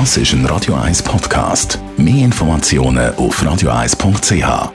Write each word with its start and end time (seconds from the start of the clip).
Das 0.00 0.16
ist 0.16 0.32
ein 0.32 0.44
Radio 0.46 0.74
1 0.74 1.04
Podcast. 1.04 1.78
Mehr 1.96 2.24
Informationen 2.24 3.14
auf 3.14 3.40
radio1.ch. 3.40 4.34
Der 4.34 4.72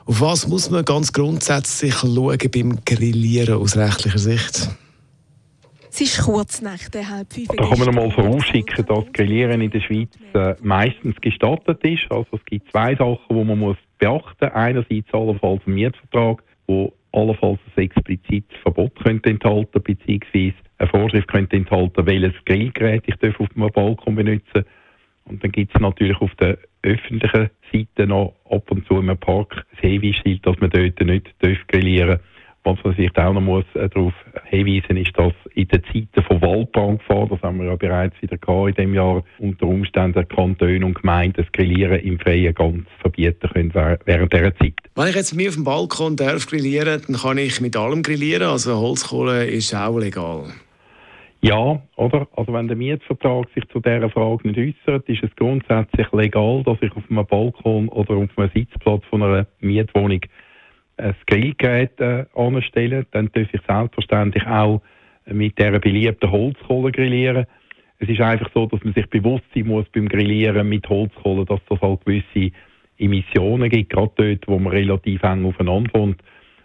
Auf 0.04 0.20
was 0.20 0.48
muss 0.48 0.68
man 0.68 0.84
ganz 0.84 1.12
grundsätzlich 1.12 1.94
schauen 1.94 2.38
beim 2.52 2.84
Grillieren 2.84 3.62
aus 3.62 3.76
rechtlicher 3.76 4.18
Sicht? 4.18 4.68
Es 5.94 6.00
ist 6.00 6.22
kurz 6.24 6.62
nach 6.62 6.88
der 6.88 7.06
halb 7.06 7.30
fünf. 7.30 7.48
Da 7.48 7.68
kann 7.68 7.78
man 7.78 7.94
mal 7.94 8.10
vorausschicken, 8.10 8.86
dass 8.86 9.12
Grillieren 9.12 9.60
in 9.60 9.70
der 9.70 9.80
Schweiz 9.80 10.08
äh, 10.32 10.54
meistens 10.62 11.20
gestattet 11.20 11.84
ist. 11.84 12.10
Also 12.10 12.28
es 12.32 12.44
gibt 12.46 12.70
zwei 12.70 12.94
Sachen, 12.94 13.18
die 13.28 13.44
man 13.44 13.58
muss 13.58 13.76
beachten 13.98 14.46
muss. 14.46 14.54
Einerseits 14.54 15.12
allenfalls 15.12 15.60
ein 15.66 15.74
Mietvertrag, 15.74 16.42
wo 16.66 16.94
allenfalls 17.12 17.58
ein 17.76 17.82
explizites 17.82 18.58
Verbot 18.62 18.94
könnte 19.04 19.28
enthalten, 19.28 19.82
beziehungsweise 19.82 20.54
eine 20.78 20.88
Vorschrift 20.88 21.28
könnte 21.28 21.56
enthalten, 21.56 22.06
welches 22.06 22.42
Grillgerät 22.46 23.02
ich 23.04 23.38
auf 23.38 23.48
dem 23.50 23.70
Balkon 23.70 24.14
benutzen 24.14 24.64
Und 25.24 25.44
dann 25.44 25.52
gibt 25.52 25.74
es 25.74 25.80
natürlich 25.82 26.18
auf 26.22 26.34
der 26.36 26.56
öffentlichen 26.84 27.50
Seite 27.70 28.06
noch 28.06 28.34
ab 28.48 28.70
und 28.70 28.86
zu 28.86 28.94
im 28.94 29.14
Park 29.18 29.66
das 29.72 29.80
Hinweis, 29.80 30.40
dass 30.40 30.58
man 30.58 30.70
dort 30.70 31.02
nicht 31.02 31.68
grillieren 31.68 32.08
darf. 32.18 32.20
Was 32.64 32.78
man 32.84 32.94
sich 32.94 33.10
auch 33.16 33.32
noch 33.32 33.40
muss, 33.40 33.64
äh, 33.74 33.88
darauf 33.88 34.14
hinweisen 34.44 34.96
ist, 34.96 35.18
dass 35.18 35.32
in 35.54 35.66
den 35.68 35.82
Zeiten 35.84 36.22
von 36.22 36.40
Waldbrandgefahr, 36.40 37.26
das 37.28 37.42
haben 37.42 37.58
wir 37.58 37.66
ja 37.66 37.76
bereits 37.76 38.14
wieder 38.22 38.38
gehabt 38.38 38.68
in 38.68 38.74
diesem 38.74 38.94
Jahr, 38.94 39.24
unter 39.38 39.66
Umständen 39.66 40.28
Kantone 40.28 40.86
und 40.86 40.94
Gemeinden 40.94 41.42
das 41.42 41.52
Grillieren 41.52 41.98
im 42.00 42.20
Freien 42.20 42.54
ganz 42.54 42.86
verbieten 43.00 43.50
können 43.52 43.74
während 43.74 44.32
dieser 44.32 44.54
Zeit. 44.56 44.74
Wenn 44.94 45.08
ich 45.08 45.16
jetzt 45.16 45.34
mir 45.34 45.48
auf 45.48 45.54
dem 45.54 45.64
Balkon 45.64 46.16
darf 46.16 46.46
grillieren, 46.46 47.02
dann 47.06 47.16
kann 47.16 47.38
ich 47.38 47.60
mit 47.60 47.76
allem 47.76 48.02
grillieren, 48.02 48.48
also 48.48 48.78
Holzkohle 48.78 49.46
ist 49.46 49.74
auch 49.74 49.98
legal. 49.98 50.44
Ja, 51.44 51.82
oder? 51.96 52.28
Also 52.36 52.52
wenn 52.52 52.68
der 52.68 52.76
Mietvertrag 52.76 53.48
sich 53.52 53.66
zu 53.70 53.80
dieser 53.80 54.08
Frage 54.10 54.46
nicht 54.46 54.78
äußert, 54.86 55.08
ist 55.08 55.24
es 55.24 55.34
grundsätzlich 55.34 56.06
legal, 56.12 56.62
dass 56.62 56.78
ich 56.80 56.92
auf 56.92 57.02
einem 57.10 57.26
Balkon 57.26 57.88
oder 57.88 58.14
auf 58.14 58.30
einem 58.36 58.50
Sitzplatz 58.54 59.02
von 59.10 59.24
einer 59.24 59.46
Mietwohnung 59.58 60.20
ein 60.96 61.14
Grillgerät 61.26 62.00
äh, 62.00 62.26
anstelle. 62.34 63.06
Dann 63.10 63.30
darf 63.32 63.52
ich 63.52 63.60
selbstverständlich 63.66 64.46
auch 64.46 64.82
mit 65.26 65.58
dieser 65.58 65.78
beliebten 65.78 66.30
Holzkohle 66.30 66.92
grillieren. 66.92 67.46
Es 67.98 68.08
ist 68.08 68.20
einfach 68.20 68.50
so, 68.52 68.66
dass 68.66 68.82
man 68.82 68.94
sich 68.94 69.06
bewusst 69.06 69.44
sein 69.54 69.66
muss 69.66 69.88
beim 69.90 70.08
Grillieren 70.08 70.68
mit 70.68 70.88
Holzkohle, 70.88 71.44
dass 71.44 71.60
das 71.68 71.80
halt 71.80 72.04
gewisse 72.04 72.52
Emissionen 72.98 73.70
gibt, 73.70 73.90
gerade 73.90 74.12
dort, 74.16 74.48
wo 74.48 74.58
man 74.58 74.72
relativ 74.72 75.22
eng 75.22 75.44
aufeinander 75.44 75.90
wohnt. 75.94 76.22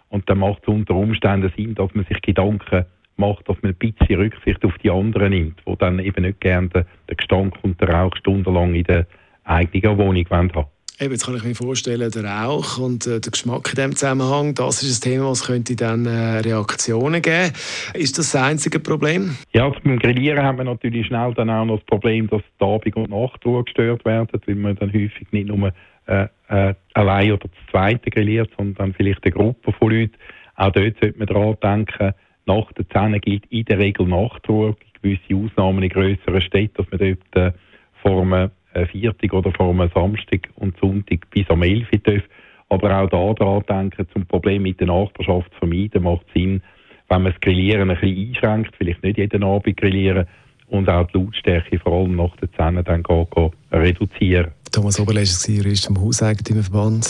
Und 0.08 0.28
dann 0.28 0.38
macht 0.38 0.62
es 0.62 0.68
unter 0.68 0.94
Umständen 0.94 1.52
Sinn, 1.56 1.74
dass 1.74 1.94
man 1.94 2.04
sich 2.06 2.20
Gedanken 2.22 2.86
macht, 3.16 3.48
dass 3.48 3.60
man 3.62 3.72
ein 3.72 3.76
bisschen 3.76 4.20
Rücksicht 4.20 4.64
auf 4.64 4.76
die 4.78 4.90
anderen 4.90 5.30
nimmt, 5.30 5.60
die 5.66 5.76
dann 5.76 5.98
eben 5.98 6.22
nicht 6.22 6.40
gerne 6.40 6.68
den 6.68 7.16
Gestank 7.16 7.54
und 7.62 7.80
den 7.80 7.88
Rauch 7.88 8.16
stundenlang 8.16 8.74
in 8.74 8.84
der 8.84 9.06
eigenen 9.44 9.98
Wohnung 9.98 10.26
haben. 10.30 10.66
Eben, 11.00 11.12
jetzt 11.12 11.26
kann 11.26 11.36
ich 11.36 11.44
mir 11.44 11.54
vorstellen, 11.54 12.10
der 12.10 12.24
Rauch 12.24 12.76
und 12.78 13.06
äh, 13.06 13.20
der 13.20 13.30
Geschmack 13.30 13.68
in 13.68 13.76
diesem 13.76 13.94
Zusammenhang, 13.94 14.54
das 14.56 14.82
ist 14.82 15.06
ein 15.06 15.12
Thema, 15.12 15.30
was 15.30 15.46
könnte 15.46 15.76
dann 15.76 16.06
äh, 16.06 16.40
Reaktionen 16.40 17.22
geben. 17.22 17.52
Ist 17.94 18.18
das 18.18 18.32
das 18.32 18.42
einzige 18.42 18.80
Problem? 18.80 19.36
Ja, 19.52 19.68
beim 19.68 20.00
Grillieren 20.00 20.42
haben 20.42 20.58
wir 20.58 20.64
natürlich 20.64 21.06
schnell 21.06 21.34
dann 21.34 21.50
auch 21.50 21.64
noch 21.64 21.76
das 21.76 21.86
Problem, 21.86 22.26
dass 22.28 22.42
die 22.60 22.64
Abend- 22.64 22.96
und 22.96 23.10
Nachtruhe 23.10 23.62
gestört 23.62 24.04
werden, 24.04 24.40
weil 24.44 24.54
man 24.56 24.74
dann 24.74 24.92
häufig 24.92 25.30
nicht 25.30 25.46
nur 25.46 25.72
äh, 26.06 26.26
äh, 26.48 26.74
allein 26.94 27.30
oder 27.30 27.46
das 27.46 27.70
Zweite 27.70 28.10
grilliert, 28.10 28.50
sondern 28.56 28.74
dann 28.74 28.94
vielleicht 28.94 29.22
eine 29.22 29.32
Gruppe 29.32 29.72
von 29.72 29.90
Leuten. 29.90 30.16
Auch 30.56 30.72
dort 30.72 30.96
sollte 31.00 31.16
man 31.16 31.28
daran 31.28 31.56
denken, 31.62 32.12
nach 32.46 32.72
der 32.72 32.88
10 32.88 33.20
gilt 33.20 33.46
in 33.50 33.64
der 33.66 33.78
Regel 33.78 34.04
Nachtruhe. 34.08 34.74
Gewisse 35.00 35.36
Ausnahmen 35.36 35.84
in 35.84 35.90
grösseren 35.90 36.40
Städten, 36.40 36.74
dass 36.74 36.90
man 36.90 36.98
dort 36.98 37.36
äh, 37.36 37.56
vor 38.02 38.22
einem 38.22 38.50
Viertag 38.92 39.32
oder 39.32 39.52
vor 39.52 39.70
einem 39.70 39.90
Samstag 39.94 40.48
und 40.56 40.78
Sonntag 40.78 41.28
bis 41.30 41.48
am 41.48 41.62
11 41.62 41.88
Uhr. 42.06 42.22
Aber 42.70 42.98
auch 42.98 43.08
da 43.08 43.34
daran 43.34 43.90
denken, 43.90 44.06
zum 44.12 44.26
Problem 44.26 44.62
mit 44.62 44.80
der 44.80 44.88
Nachbarschaft 44.88 45.50
zu 45.52 45.58
vermeiden, 45.60 46.02
macht 46.02 46.26
Sinn, 46.34 46.62
wenn 47.08 47.22
man 47.22 47.32
das 47.32 47.40
Grillieren 47.40 47.90
ein 47.90 47.98
bisschen 47.98 48.28
einschränkt, 48.28 48.74
vielleicht 48.76 49.02
nicht 49.02 49.16
jeden 49.16 49.42
Abend 49.42 49.76
grillieren 49.76 50.26
und 50.66 50.88
auch 50.88 51.06
die 51.08 51.18
Lautstärke 51.18 51.78
vor 51.78 51.92
allem 51.92 52.16
nach 52.16 52.36
der 52.36 52.52
10 52.52 52.84
dann 52.84 53.02
gehen, 53.02 53.26
gehen 53.34 53.50
reduzieren. 53.72 54.48
Thomas 54.70 55.00
Oberlesch 55.00 55.30
war 55.48 55.54
Jurist 55.54 55.86
vom 55.86 55.98
Hauseigentümerverband. 55.98 57.04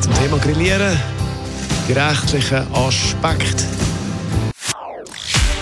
Zum 0.00 0.12
Thema 0.14 0.38
Grillieren, 0.38 0.96
die 1.88 1.92
rechtlichen 1.92 2.66
Aspekte. 2.74 3.64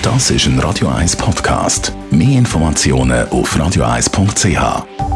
Das 0.03 0.31
ist 0.31 0.47
ein 0.47 0.59
Radio 0.59 0.89
1 0.89 1.17
Podcast. 1.17 1.93
Mehr 2.11 2.39
Informationen 2.39 3.29
auf 3.29 3.55
radio1.ch. 3.55 5.12